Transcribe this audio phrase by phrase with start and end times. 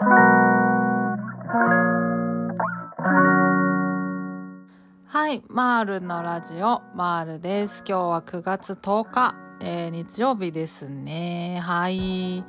[0.00, 0.06] は
[5.32, 7.82] いマールのラジオマールです。
[7.84, 11.58] 今日は9月10日、えー、日曜日ですね。
[11.60, 12.44] はい。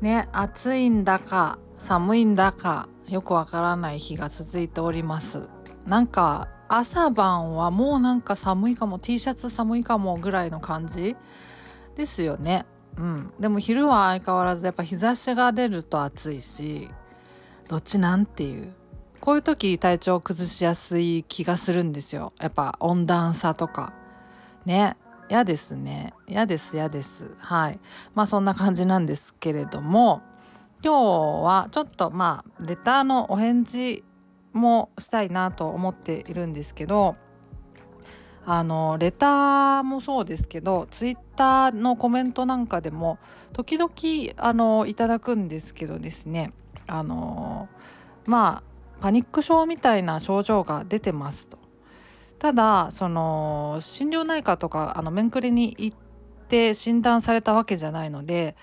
[0.00, 5.48] ね暑いんだか寒いんだかよくわからない日が続いております。
[5.86, 11.14] なんか朝晩はもうなんか寒いかも T シャツ寒いかもぐらいの感じ
[11.94, 12.66] ですよね。
[12.96, 13.32] うん。
[13.38, 16.88] でも昼は相変わらずやっぱ日差しが出ると暑いし
[17.68, 18.72] どっちなんっていう。
[19.20, 22.32] こういう時体調を崩しやすい気がするんですよ。
[22.40, 23.92] やっぱ温暖差とか。
[24.64, 24.96] ね。
[25.28, 26.12] 嫌ですね。
[26.26, 27.30] 嫌です嫌です。
[27.38, 27.78] はい。
[28.14, 30.22] まあそんな感じなんですけれども
[30.82, 34.02] 今日はちょっとまあレターのお返事
[34.52, 37.16] もしたいなと思っているんですけど
[38.46, 43.18] あのレターもそうですけどツイッターのコメントなんかでも
[43.52, 43.90] 時々
[44.36, 46.52] あのいただくんですけどですね
[46.86, 47.68] あの
[48.26, 51.58] まあパニック症みたいな症状が出てますと。
[52.38, 55.98] ただその心療内科とかあの面くりに行っ
[56.48, 58.56] て診断されたわけじゃないので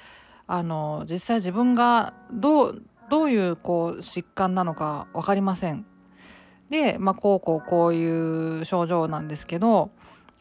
[0.47, 5.85] あの実際自分がどうどういうこう疾患なのか分かりません。
[6.69, 9.91] で、まあ、こうこうこういう症状なんですけど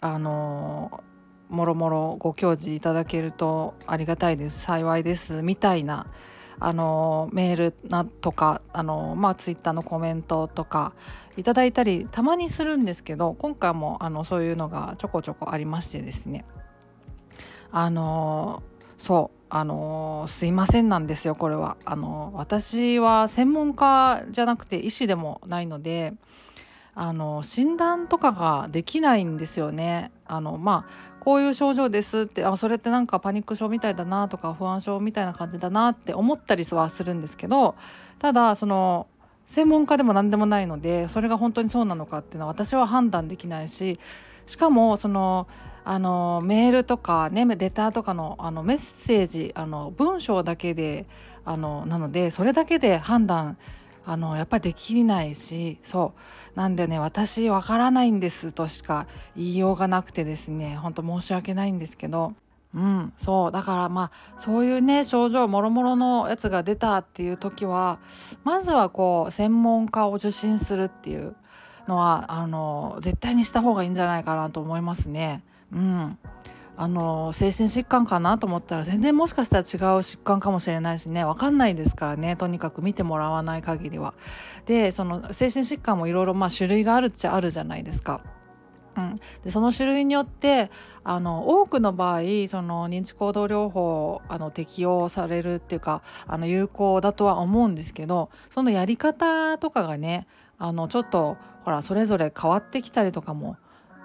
[0.01, 1.03] あの
[1.49, 6.07] もろもろご教示いただけるとありがたいです幸いですみたいな
[6.59, 10.95] あのメールなとかあの、まあ、ツイッターのコメントとか
[11.37, 16.45] いただいたりたまにするんですけど今回もあのそういうのがちょこちょこありましてですね。
[17.73, 18.63] あの
[18.99, 21.77] そうあのすいませんなんですよこれは。
[21.85, 26.15] あの私は専門家じゃなくて医師でもないので
[26.95, 30.11] あの診断とかができないんですよね。
[30.27, 37.75] あのまあこういう症状ですってあそれってなんかパニック症みたいだなとか不安症みたいな感じだなって思ったりはするんですけど
[38.19, 39.07] ただその
[39.47, 43.99] 専門家でも何でもないのでそれが本当にそうなのかっていうのは私は判断できないし
[44.47, 45.49] しかもその
[45.89, 51.07] あのメールとかねレターとかのあのメッセージあの文章だけで
[51.45, 53.57] あのなのでそれだけで判断
[54.05, 56.13] あのやっぱりできないしそ
[56.57, 56.59] う。
[56.59, 62.35] なんでね私わからないんですとしか言いようがなくてですねほんと申し訳ないんですけど。
[62.75, 63.53] うんそう。
[63.53, 68.01] だからまあそういうね症状もろもろのやつが出たっていう時は
[68.43, 71.37] まずはこう専門家を受診するっていう
[71.87, 75.45] のはあの絶対にした方がいいんじゃないかなと思いますね。
[75.72, 76.19] うん、
[76.77, 79.65] あの精神疾患かなと思ったら全然もしかしたら違
[79.97, 84.15] う疾患かもしれないしね分かんないですからねとにかく見てもらわない限りは。
[84.66, 88.21] でその精神疾患もいろいろ種類があるっちゃあるじゃないですか。
[88.97, 90.71] うん、でその種類によって
[91.05, 100.26] あの多くの場合その認知行動療法あの適用されるっていうかあの有効だとは思うんですけどそのやり方とかがね
[100.59, 103.56] あのちょっとほらそれぞれ変わってきたりとかも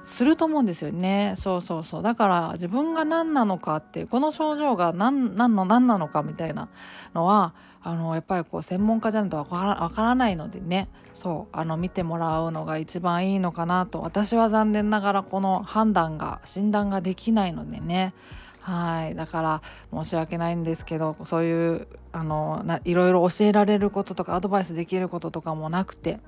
[0.03, 1.35] すると思うんですよね。
[1.38, 2.03] そうそうそう。
[2.03, 6.69] だから自分が何なのかってこの症状が何何の何なのかみたいな
[7.13, 7.53] のは
[7.84, 10.89] あのやっぱりこう専門家じゃないとわからないのでね。
[11.13, 11.56] そう。
[11.56, 14.01] あの見てもらうのが一番いいのかなと。
[14.01, 18.13] 私は残念ながらこの判断が診断ができないのでね。
[18.59, 19.16] はい。
[19.16, 19.62] だから
[19.94, 26.19] 申し訳ないんですけどそういうあのないろいろ教えられることとかアドバイスできることとかもなくて。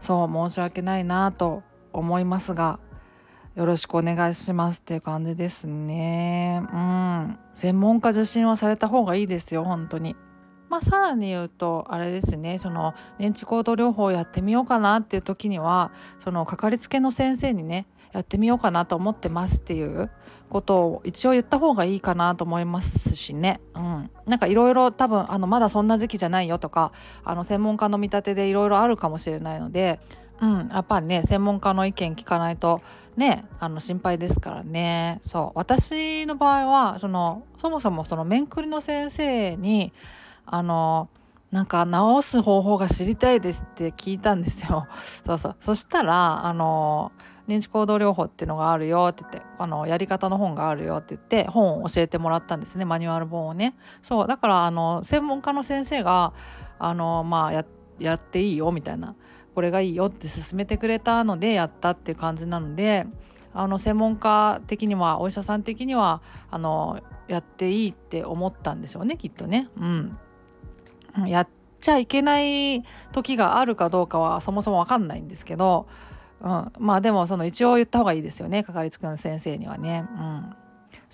[0.00, 1.62] そう申し訳ないなと
[1.94, 2.78] 思いますが
[3.54, 6.60] よろしくお願いしますっていう感じですね。
[6.72, 7.38] うん。
[7.54, 10.16] 専門家受診はされた方がいいですよ、本当に。
[10.68, 20.10] まあ、さらに言うとあれですねその認知行動療法をやってみようかなっていう時にはそのかかりつけの先生にねやってみようかなと思ってますっていう
[20.48, 26.90] ことを一応言った方がいいかなと思いますしね、うん、なんかいろいろ多分あのまだそんな時期じゃないよとか
[27.22, 30.00] あの専門家の見立てでいろいろあるかもしれないので、
[30.40, 32.82] うん、やっぱね専門家の意見聞かないと
[33.16, 39.92] ねあの心配ですからねそう私の場合はそのそもそもその面くりの先生に
[40.46, 41.08] あの
[41.54, 44.88] なんか治す方法が知りたいですって聞いたんですよ。
[45.24, 47.12] そうそうそしたらあの
[47.46, 53.76] 認知行動療法っていうのがあるよって言ってあのやり方の本があるよって言って本を教えてもらったんですねマニュアル本をね。
[54.02, 56.32] そうだからあの専門家の先生が
[56.80, 57.64] あのまあや
[58.00, 59.14] やっていいよみたいな
[59.54, 63.06] これがいいよって勧めてくれたのでやったっていう感じなので
[63.52, 69.68] あの専門家的にはお医者さん的にはあのやっていいって思ったんでしょうねきっとね。
[69.76, 70.18] うん、
[71.26, 71.48] やっ
[71.80, 75.86] ちゃいけない時があるかどうかはそもそも分かんないんですけど、
[76.40, 80.04] うん、まあでもその一応言った方がいいですよねかかりつけの先生にはね。
[80.10, 80.56] うん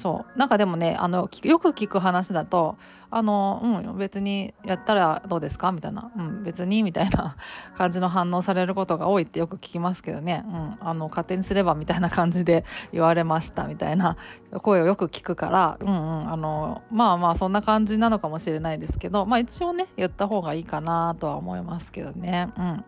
[0.00, 0.38] そう。
[0.38, 2.76] なんかでもねあのよく聞く話だと
[3.10, 5.72] あのうん別にやったらどうですか？
[5.72, 6.10] みたいな。
[6.16, 7.36] うん別にみたいな
[7.76, 10.42] 感じの反応されることが多いってよく聞きますけどね。
[10.48, 14.16] うんあの勝手にすればみたいな感じで 言われましたみたいな
[14.62, 22.48] 声をよく聞くからうんうんあのまあまあそんな感じなのかもしれないですけどまあ一応ね言った方がいいかなとは思いますけどね。
[22.56, 22.84] うん。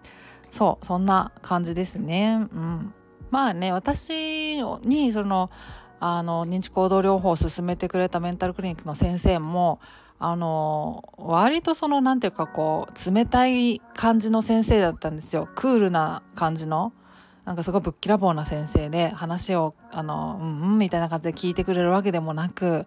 [0.50, 2.46] そうそんな感じですね。
[2.52, 2.94] うん。
[3.30, 5.50] まあね私にその
[6.04, 9.78] あの認知行動療法を進めてくれたメンタルクリニックの先生も
[10.18, 15.48] あの割とその何て言うかこう冷たい感じの先生だったんですよ。
[15.54, 16.92] クールな感じの。
[17.44, 22.86] なんかすごいぶっきらぼうな先生で話をあのうんうんみたいな感じで聞いてくれるわけでもなく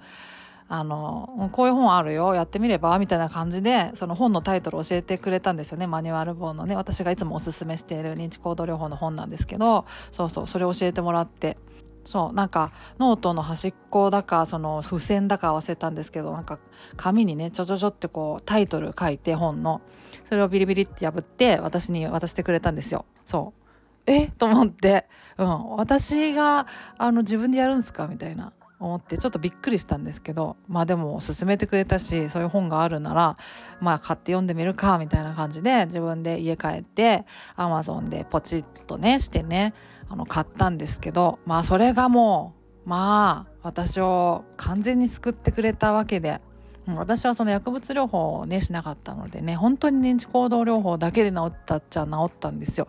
[0.68, 5.88] あのこういう本あるよやってみればみたいな感じでその本のタイトル教えてくれたんですよね。
[5.88, 6.76] マニュアル本のね。
[6.76, 11.58] 私がいつもおすすめしている認知行動療法の本なんですけどそうそうそれ教えてもらって。
[12.06, 16.60] そうなんかノートの端っこだかその付箋だか合わせたんですけどなんか
[16.96, 19.82] 紙にねちょちょちょってこうタイトル書いて本の
[20.26, 23.06] それをビリビリって破って私に渡してくれたんですよ。
[23.24, 23.62] そう。
[24.06, 24.28] え？
[24.28, 25.08] と思って、
[25.38, 26.68] うん、私が
[26.98, 28.08] あの自分でやるんですか？
[28.08, 28.54] みたいな
[28.86, 33.38] 思ってちょっとびっくりしたんですけどまあでも勧めてくれたしそういう本があるなら
[33.82, 39.74] まあ買って読んでみるかみたいな感じで自分で家帰ってアマゾンでポチッとねしてね
[40.10, 42.56] あの買ったんですけどまあそれがも
[42.86, 46.42] うまあ私を完全に救ってくれたわけで。
[46.88, 52.88] 私はその薬物療法をねしなかったのでね本当に認知行動療法だけで治ったっちゃ治ったんですよ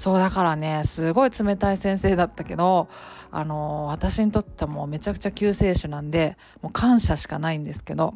[0.00, 2.88] そうだからねすごい冷たい先生だったけど
[3.30, 8.14] あの私にとってはもうめちゃくちゃ救世主なんでもう感謝しかないんですけど。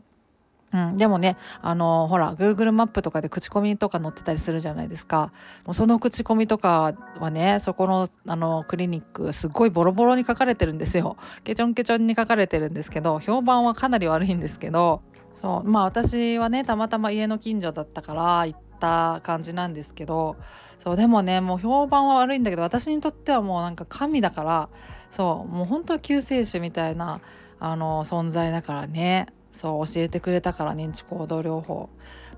[0.73, 5.31] うん、でもねあのほら Google マップとかで口コミとか載ってたりするじゃないですか。
[5.67, 11.17] もうその口コミとかはねそこのあのクリニックすっごいボロボロに書かれてるんですよ。
[11.45, 15.03] ケチョンケチョンに書かれてるんですけど評判はかなり悪いんですけど。
[15.35, 15.69] そう。
[15.69, 20.37] まあ私はねたまたま家の近所だったから行った感じなんですけど
[20.79, 24.69] そうでもねもう評判は悪いんだけど私にとってはもうなんか神だから
[25.11, 27.21] そうもう本当救世主みたいな
[27.61, 29.27] あの存在だからね。
[29.55, 31.89] そう教えてくれたから認知行動療法。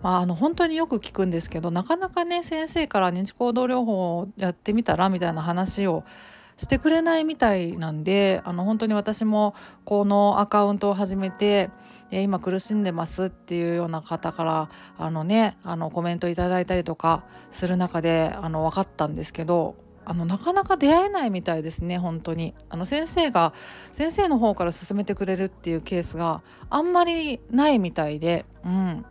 [0.02, 6.04] まああの本当によく聞くんですけどなかなかね先生から認知行動療法をやってみたらみたいな話を
[6.56, 9.54] してくれないみたいなんであの本当に私も
[9.84, 11.70] このアカウントを始めて
[12.10, 22.54] 今苦しんでますっていうような方からあのねあのコメントいただいたりとかする中であの分かったんですけどあのなかなか出会えないみたいですね本当に。
[22.70, 23.52] あの先生が
[23.90, 29.04] 先生の方から勧めてくれるっていうケースがあんまりないみたいでうん。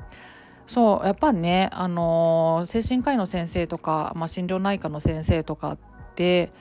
[0.68, 5.78] そうやっぱねあのー、精神科医の先生とか、まあ、心療内科の先生とかっ
[6.16, 6.52] て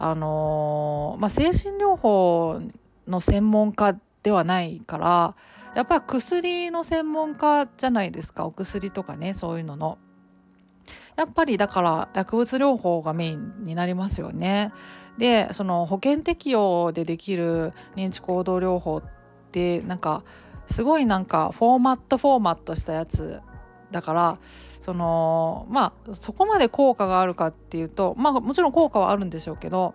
[0.00, 2.60] あの、まあ、精神療法
[3.06, 5.34] の専門家ではないから
[5.74, 9.98] やっぱり薬の専門家じゃないですかお薬とかねそういうのの。
[11.16, 14.72] やっぱりだから薬物療法がメインになりますよね。
[15.18, 19.02] でその保険適用でできる認知行動療法っ
[19.52, 20.22] てなんか
[20.70, 23.40] すごいなんかフォーマットフォーマットしたやつ
[23.90, 24.38] だから
[24.80, 29.94] そのまあそこまで効果があるかっていうとまあもちろん効果はあるんでしょうけど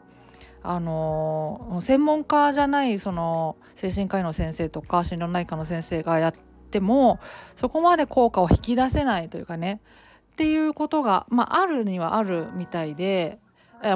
[0.63, 6.33] あの専門家じゃないその精神科医の先生とか心療内科の先生がやっ
[6.71, 7.19] ても
[7.55, 9.79] そこまで効果を引き出せないというかね
[10.33, 13.39] っていうことが、まあ、あるにはあるみたいで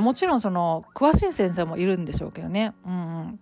[0.02, 2.74] もちろんその詳しい先生もいるんでしょうけどね。
[2.86, 3.40] うんうん、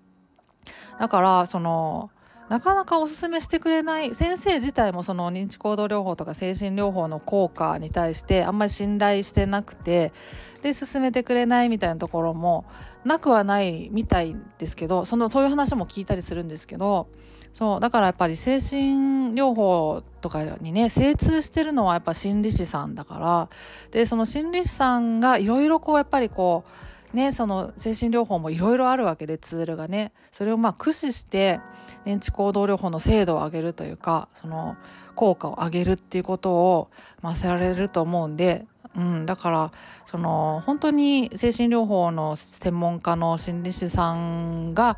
[0.97, 2.09] だからその
[2.49, 10.13] なかなかおすすめしてくれない先生自体もその認知行動療法とか精神療法の効果に対してあんまり信頼してなくて
[10.61, 12.65] で進めてくれないみたいなところも
[13.03, 17.07] なくはないみたいですけどそのそういう話も聞いたりするんですけど
[17.53, 23.49] そうだからやっぱり精神療法とかにね精通してるのはやっぱ心理師さんだから
[23.91, 26.71] でその心理師さんがいろいろこうやっぱりこう
[27.13, 31.59] ねその精神療法もいろいろあるわけでツールがねそれをまあ駆使して
[32.05, 34.75] 認知行動療法の精度を上げるというかその
[35.15, 36.89] 効果を上げるっていうことを
[37.21, 39.71] まあせられると思うんでうん、だから
[40.07, 44.97] その本当に精神療法の専門家の心理師さんが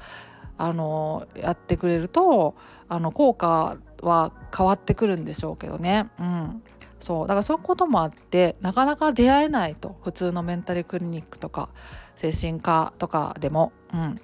[0.57, 2.55] あのやってくれると
[2.87, 6.09] あの効果は変わってくるんでしょうけどね。
[6.19, 6.63] うん
[6.99, 9.97] そうだからそういうこともあってなかなか出会えないと。
[10.03, 11.69] 普通のメンタルクリニックとか
[12.15, 14.15] 精神科とかでも、うん、っ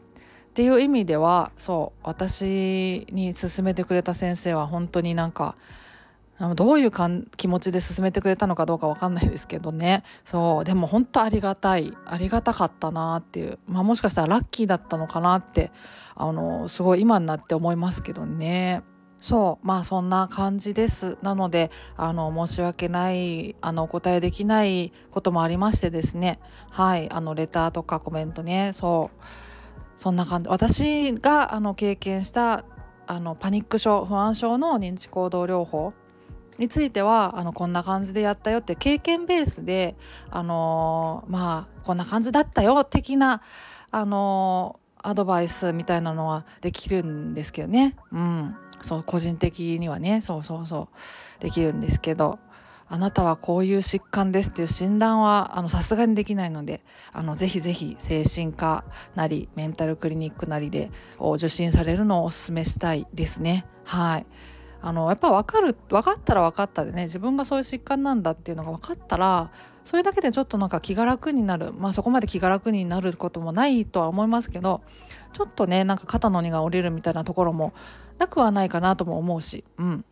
[0.54, 5.56] ていう意味ではそう私に勧めてくれた先生は本当になんか
[6.56, 10.04] どういうかん気持ちで進めてくれたのかどうか分かんないですけどね。
[10.26, 11.94] そうでも本当ありがたい。
[12.06, 15.72] ありがたかったなっていう、まあ、もしかしたらラッキーだったのかなって
[16.14, 18.84] あのすごい今になって思いますけどね。
[19.26, 21.18] そうまあそんな感じです。
[21.24, 26.40] なのであの申し訳ないあのお答えできないこともありましてですね。
[26.70, 28.70] はいあのレターとかコメントね。
[28.76, 29.24] そう
[29.98, 30.50] そんな感じ。
[30.50, 32.66] 私があの経験した
[33.08, 35.94] あのパニック症不安症の認知行動療法
[36.60, 39.96] についてはあのこんな感じでやったよって経験ベースで
[40.30, 43.42] あのー、まあこんな感じだったよ的な
[43.90, 47.96] あのー、アドバイスみたいなのはできるんですけどね。
[48.12, 48.56] うん。
[48.86, 50.90] そう個人的にはねそうそうそ
[51.40, 52.40] うできるんですけど
[52.88, 63.66] あなたはこういう疾患ですっていう診断はさすがにできないのであのぜひぜひ精神科なりメンタルクリニックなりで受診されるのをお勧めしたいですね。
[63.84, 64.26] はい
[64.86, 69.50] あのやっぱ分かる分かったら分かったでね自分がそういう疾患なんだっていうのが分かったら
[69.84, 71.74] それだけでちょっとなんか気が楽になる。
[71.74, 74.82] まあそこまで気が楽になることもないとは思いますけど
[75.34, 77.74] ちょっとねなんか肩の荷が下りるみたいなところも
[78.20, 79.64] なくはないかなとも思うし。
[79.80, 80.06] うん。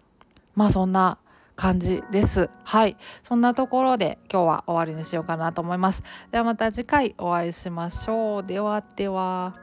[0.55, 1.19] まあそんな
[1.55, 2.49] 感じです。
[2.63, 2.97] はい。
[3.21, 6.01] そんなところで今日は終わりにしようかなと思います。
[6.31, 8.43] ではまた次回お会いしましょう。
[8.43, 9.53] ではでは。